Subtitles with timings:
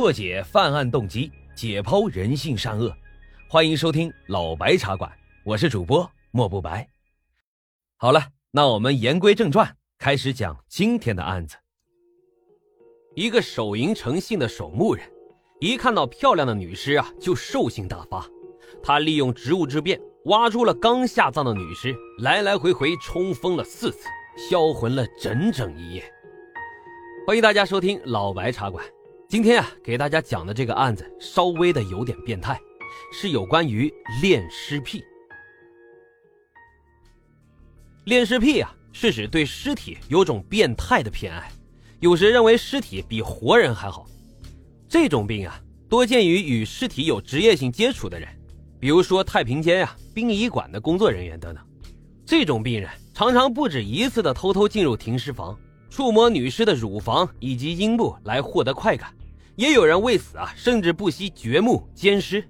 [0.00, 2.90] 破解犯案动机，解剖人性善恶。
[3.50, 5.12] 欢迎收听老白茶馆，
[5.44, 6.88] 我是主播莫不白。
[7.98, 11.54] 好了，那我们言归正传，开始讲今天的案子。
[13.14, 15.04] 一个手淫成性的守墓人，
[15.60, 18.26] 一看到漂亮的女尸啊，就兽性大发。
[18.82, 24.06] 他利用职务之便，挖出了刚下葬的女尸，来来回回冲锋了四次，
[24.48, 26.02] 销魂了整整一夜。
[27.26, 28.82] 欢迎大家收听老白茶馆。
[29.30, 32.60] 今天啊，给大家讲的这个案子稍微的有点变态，
[33.12, 33.88] 是有关于
[34.20, 35.00] 恋尸癖。
[38.06, 41.48] 恋尸癖啊，是指对尸体有种变态的偏爱，
[42.00, 44.04] 有时认为尸体比活人还好。
[44.88, 48.28] 这种病啊，多见于与尸体有职业性接触的人，
[48.80, 51.64] 比如说太平间呀、殡仪馆的工作人员等等。
[52.26, 55.56] 这种病人常常不止一次的偷偷进入停尸房，
[55.88, 59.14] 触摸女尸的乳房以及阴部来获得快感。
[59.60, 62.42] 也有人为此啊，甚至不惜掘墓奸尸，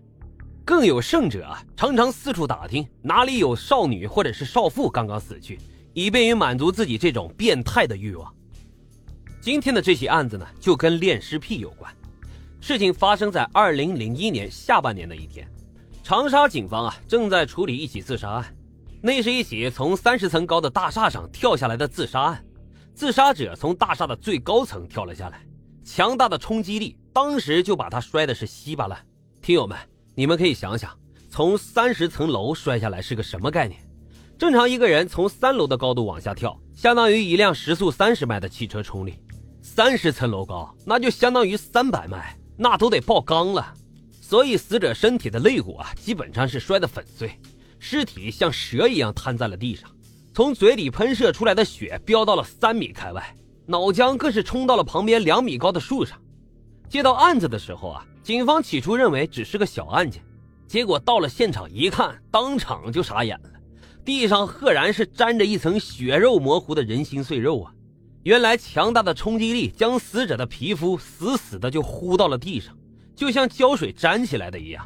[0.64, 5.58] 更有甚者啊，常常四处打听哪里有少女或者是少妇刚刚死去，
[5.92, 8.33] 以便于满足自己这种变态的欲望。
[9.41, 11.92] 今天的这起案子呢，就跟恋尸癖有关。
[12.61, 15.45] 事情发生在二零零一年下半年的一天，
[16.05, 18.56] 长沙警方啊正在处理一起自杀案，
[19.02, 22.45] 那是一起从三十层高的大厦上跳下来的自杀案，
[22.95, 25.45] 自杀者从大厦的最高层跳了下来。
[25.84, 29.05] 强大的冲击力当时就把他摔的是稀巴烂。
[29.42, 29.77] 听友们，
[30.14, 30.97] 你们可以想想，
[31.28, 33.81] 从三十层楼摔下来是个什么概念？
[34.39, 39.12] 正常一个人从三楼的高度往下跳，相当于一辆时速三十迈的汽车冲力；
[39.62, 43.75] 三十层楼高，那就相当于三百迈，那都得爆缸了。
[44.20, 47.39] 所以死者身体的肋骨啊，基本上是摔得粉碎，
[47.78, 49.91] 尸体像蛇一样瘫在了地上，
[50.33, 53.36] 从嘴里喷射出来的血飙到了三米开外。
[53.66, 56.20] 脑浆更是冲到了旁边两米高的树上。
[56.89, 60.22] 接到案子的时候啊，警方起初认为只是个小案件，
[60.67, 63.50] 结果到了现场一看，当场就傻眼了。
[64.05, 67.73] 地上赫然是沾着一层血肉模糊的人心碎肉啊！
[68.24, 72.77] 原来强大的冲击力将死者的皮肤死死的就糊到了地上，
[73.14, 74.85] 就像胶水粘起来的一样。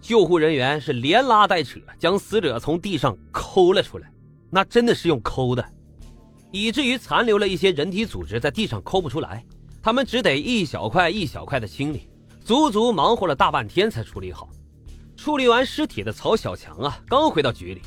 [0.00, 4.12] 救护人员是连拉带扯将死者从地上抠了出来，
[4.50, 5.64] 那真的是用抠的。
[6.50, 9.44] 以至于残留了一些人体组织在地上抠不出来，
[9.82, 12.08] 他们只得一小块一小块的清理，
[12.44, 14.48] 足足忙活了大半天才处理好。
[15.16, 17.82] 处理完尸体的曹小强啊，刚回到局里，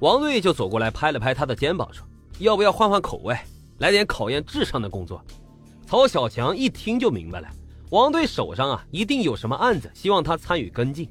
[0.00, 2.04] 王队就走过来拍了拍他的肩膀，说
[2.40, 3.36] ：“要不要换换口味，
[3.78, 5.22] 来点考验智商的工作？”
[5.86, 7.48] 曹小强一听就明白了，
[7.90, 11.08] 王队手上啊一定有什么案子，希望他参与跟进。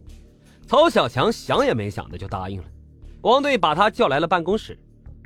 [0.68, 2.66] 曹小强想也没想的就答应了。
[3.22, 4.78] 王队把他叫来了办公室。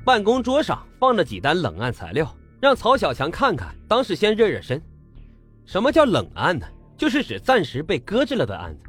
[0.05, 3.75] 办公桌上放着几单冷案材料，让曹小强看看。
[3.87, 4.79] 当时先热热身。
[5.65, 6.67] 什么叫冷案呢？
[6.95, 8.83] 就是指暂时被搁置了的案子，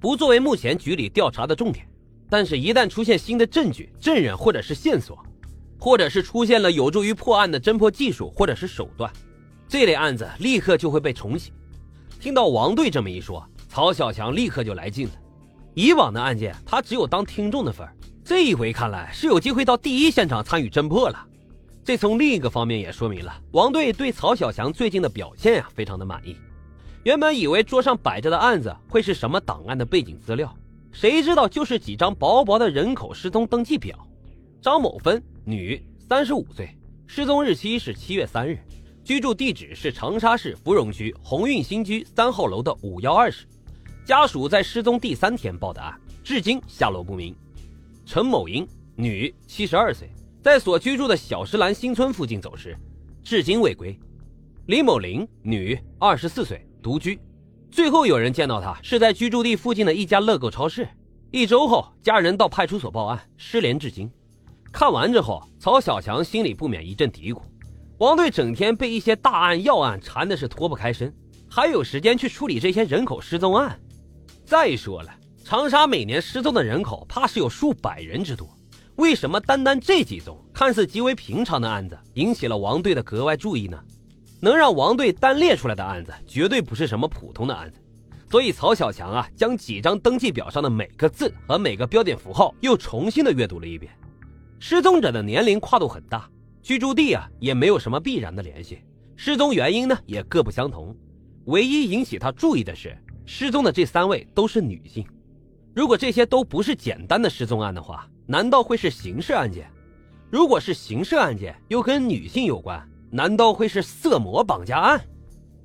[0.00, 1.86] 不作为目前局里调查的重点。
[2.30, 5.22] 但是，一旦出现新的证据、证人或者是线索，
[5.78, 9.12] 或者是出现了有助于破案的侦破技术或者是手段，
[9.68, 11.52] 这类案子立刻就会被重启。
[12.18, 15.12] 听到王队这么一说，曹小强立刻就来劲了。
[15.74, 17.94] 以往的案件，他只有当听众的份儿。
[18.24, 21.26] 这一回看来是有机会到第一现场参与侦破了，
[21.84, 26.36] 这从另一个方面也说明了王队对曹小强最近的表现呀非常的满意。
[27.02, 30.56] 原本以为桌上摆着的案子会是什么档案的背景资料，
[30.92, 33.98] 谁知道就是几张薄薄的人口失踪登记表。
[34.60, 36.78] 张某芬，女，三十五岁，
[37.08, 38.56] 失踪日期是七月三日，
[39.02, 43.46] 居住地址是长沙市芙蓉区鸿运新居三号楼的五幺二室，
[44.04, 47.34] 家属在失踪第三天报的案，至今下落不明。
[48.04, 50.10] 陈某英，女，七十二岁，
[50.42, 52.76] 在所居住的小石兰新村附近走失，
[53.22, 53.98] 至今未归。
[54.66, 57.18] 李某玲，女，二十四岁，独居，
[57.70, 60.86] 最后有人见到她是在居住地附近的一家乐购超市。
[61.30, 64.10] 一周后，家人到派出所报案，失联至今。
[64.72, 67.40] 看完之后，曹小强心里不免一阵嘀咕：
[67.98, 71.14] 王队整天被一些大案要案缠的是脱不开身，
[71.48, 73.80] 还有时间去处理这些人口失踪案？
[74.44, 75.10] 再说了。
[75.44, 78.48] 长沙每年失踪的人口怕是有数百人之多，
[78.96, 83.78] 为什么单单这几宗看似极为平常的案子引起了王队的格外注意呢？
[84.40, 87.78] 能让王队单列出来的案子绝对不是什么普通的案子，
[88.30, 93.92] 所以曹小强啊将几张登记表上的每个字和每个标点符号又重新的阅读了一遍。
[94.58, 96.30] 失踪者的年龄跨度很大，
[96.62, 98.78] 居住地啊也没有什么必然的联系，
[99.16, 100.96] 失踪原因呢也各不相同，
[101.46, 102.96] 唯一引起他注意的是
[103.26, 105.04] 失踪的这三位都是女性。
[105.74, 109.70] 如果这些都不是简单的失踪案的话，难道会是刑事案件？
[110.30, 115.00] 如果是刑事案件，又跟女性有关，难道会是色魔绑架案？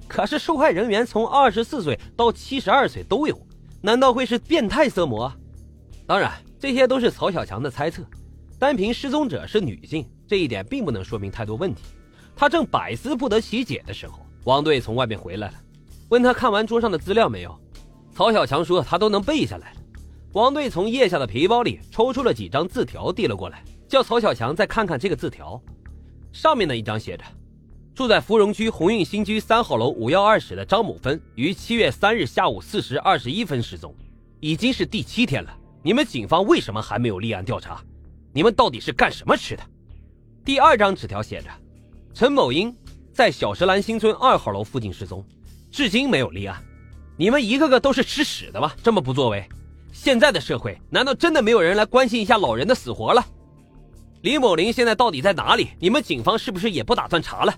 [0.08, 3.38] 可是受害人员从二十四岁到七十二岁都有，
[3.82, 5.32] 难道会是变态色魔？
[6.06, 8.02] 当然，这些都是曹小强的猜测。
[8.58, 11.84] 单凭失踪者是女性这一点，并不能说明太多问题。
[12.34, 15.54] 他正百思不得其解的时候，王队从外面回来了，
[16.10, 17.54] 问他看完桌上的资料没有。
[18.14, 19.74] 曹小强说他都能背下来。
[20.38, 25.60] 王队从腋下的皮包里抽出了几张字条，递了过来，叫曹小强再看看这个字条。
[26.32, 27.24] 上面的一张写着
[27.96, 33.96] ：“住在芙蓉区鸿运新居三号楼五幺二室的张某芬，于七月三日下午四时二十一分失踪，
[34.40, 35.52] 已经是第七天了。
[35.82, 37.84] 你们警方为什么还没有立案调查？
[38.32, 39.64] 你们到底是干什么吃的？”
[40.46, 41.50] 第二张纸条写着
[42.14, 42.72] ：“陈某英
[43.12, 45.26] 在小石兰新村二号楼附近失踪，
[45.72, 46.64] 至今没有立案。”
[47.18, 48.76] 你们一个个都是吃屎的吧？
[48.84, 49.44] 这么不作为！
[50.00, 53.26] 现在的社会难道真的没有人来关心一下老人的死活了？
[54.22, 55.70] 李某林现在到底在哪里？
[55.80, 57.54] 你们警方是不是也不打算查了？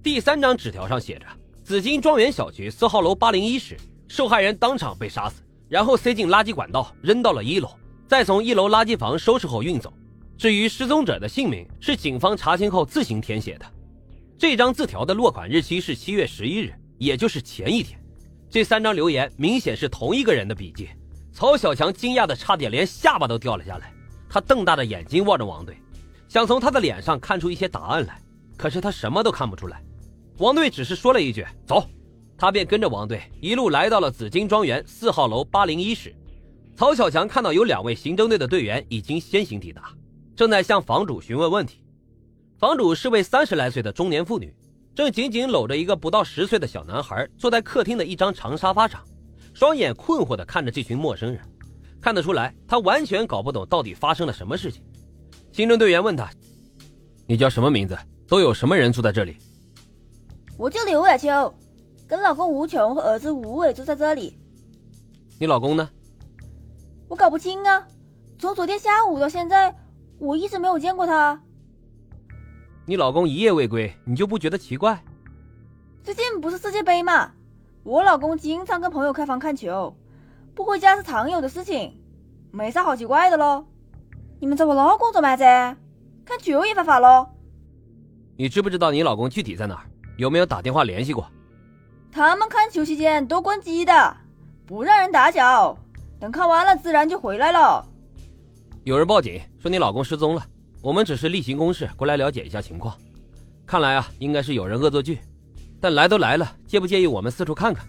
[0.00, 1.26] 第三张纸条上写着：
[1.64, 3.76] 紫金庄园小区四号楼八零一室，
[4.06, 7.68] 受害人当场被杀死，然后塞进垃圾管道扔到了一楼，
[8.06, 9.92] 再从一楼垃圾房收拾后运走。
[10.38, 13.66] 至于失踪者的姓名，是警方查清后自行填写的。
[14.38, 18.00] 这张字条的落款日期是七月十一日，也就是前一天。
[18.48, 20.88] 这三张留言明显是同一个人的笔迹。
[21.36, 23.92] 曹小强惊讶的差点连下巴都掉了下来，
[24.26, 25.76] 他瞪大的眼睛望着王队，
[26.28, 28.18] 想从他的脸上看出一些答案来，
[28.56, 29.84] 可是他什么都看不出来。
[30.38, 31.86] 王队只是说了一句“走”，
[32.38, 36.16] 他便跟着王队一路来到了紫金庄园四号楼八零一室。
[36.74, 39.92] 曹小强看到有两位刑侦队的队员已经先行抵达，
[40.34, 41.84] 正在向房主询问问题。
[42.58, 44.54] 房主是位三十来岁的中年妇女。
[44.94, 49.04] 正紧紧搂着一个不到十岁的小男孩，坐在客厅的一张长沙发上，
[49.56, 51.40] 双眼困惑地看着这群陌生人。
[51.98, 54.82] 看得出来，他完全搞不懂到底发生了什么事情。
[55.50, 56.30] 刑侦队员问他
[57.26, 57.96] ：“你叫什么名字？
[58.28, 59.38] 都有什么人住在这里？”
[60.58, 61.54] 我叫刘雅秋，
[62.06, 64.38] 跟老公吴琼和儿子吴伟住在这里。
[65.40, 65.88] 你老公呢？
[67.08, 67.88] 我搞不清啊，
[68.38, 69.74] 从昨天下午到现在，
[70.18, 71.40] 我一直没有见过他。
[72.84, 75.02] 你老公一夜未归，你就不觉得奇怪？
[76.04, 77.32] 最近不是世界杯吗？
[77.86, 79.96] 我老公经常跟朋友开房看球，
[80.56, 81.96] 不回家是常有的事情，
[82.50, 83.64] 没啥好奇怪的喽。
[84.40, 85.44] 你们找我老公做嘛子？
[86.24, 87.28] 看球也犯法喽？
[88.36, 89.82] 你知不知道你老公具体在哪儿？
[90.16, 91.30] 有没有打电话联系过？
[92.10, 94.16] 他们看球期间都关机的，
[94.66, 95.78] 不让人打搅，
[96.18, 97.86] 等看完了自然就回来了。
[98.82, 100.44] 有人报警说你老公失踪了。
[100.82, 102.96] 我们只是例行公事过来了解一下情况，
[103.64, 105.20] 看来啊，应该是有人恶作剧。
[105.80, 107.86] 但来都来了，介不介意我们四处看看？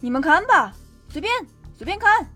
[0.00, 0.72] 你们看吧，
[1.08, 1.32] 随便
[1.74, 2.35] 随便看。